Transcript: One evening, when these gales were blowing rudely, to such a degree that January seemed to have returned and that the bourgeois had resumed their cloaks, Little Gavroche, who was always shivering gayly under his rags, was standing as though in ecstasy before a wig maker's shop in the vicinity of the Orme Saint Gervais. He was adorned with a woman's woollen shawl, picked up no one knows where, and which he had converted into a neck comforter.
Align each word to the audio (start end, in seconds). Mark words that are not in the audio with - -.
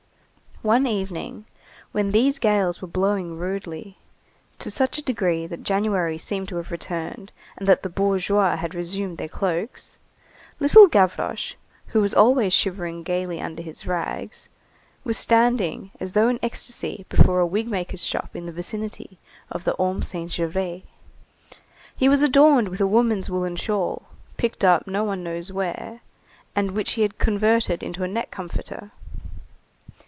One 0.63 0.85
evening, 0.85 1.45
when 1.91 2.11
these 2.11 2.37
gales 2.37 2.83
were 2.83 2.87
blowing 2.87 3.35
rudely, 3.35 3.97
to 4.59 4.69
such 4.69 4.99
a 4.99 5.03
degree 5.03 5.47
that 5.47 5.63
January 5.63 6.19
seemed 6.19 6.49
to 6.49 6.57
have 6.57 6.69
returned 6.69 7.31
and 7.57 7.67
that 7.67 7.81
the 7.81 7.89
bourgeois 7.89 8.57
had 8.57 8.75
resumed 8.75 9.17
their 9.17 9.27
cloaks, 9.27 9.97
Little 10.59 10.85
Gavroche, 10.85 11.55
who 11.87 11.99
was 11.99 12.13
always 12.13 12.53
shivering 12.53 13.01
gayly 13.01 13.41
under 13.41 13.63
his 13.63 13.87
rags, 13.87 14.49
was 15.03 15.17
standing 15.17 15.89
as 15.99 16.13
though 16.13 16.29
in 16.29 16.37
ecstasy 16.43 17.07
before 17.09 17.39
a 17.39 17.47
wig 17.47 17.67
maker's 17.67 18.03
shop 18.05 18.29
in 18.35 18.45
the 18.45 18.51
vicinity 18.51 19.17
of 19.49 19.63
the 19.63 19.73
Orme 19.79 20.03
Saint 20.03 20.31
Gervais. 20.31 20.83
He 21.95 22.07
was 22.07 22.21
adorned 22.21 22.67
with 22.69 22.81
a 22.81 22.85
woman's 22.85 23.31
woollen 23.31 23.55
shawl, 23.55 24.03
picked 24.37 24.63
up 24.63 24.85
no 24.85 25.03
one 25.03 25.23
knows 25.23 25.51
where, 25.51 26.01
and 26.55 26.69
which 26.69 26.91
he 26.91 27.01
had 27.01 27.17
converted 27.17 27.81
into 27.81 28.03
a 28.03 28.07
neck 28.07 28.29
comforter. 28.29 28.91